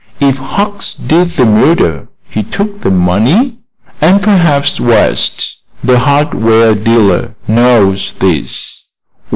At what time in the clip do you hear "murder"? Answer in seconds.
1.45-2.07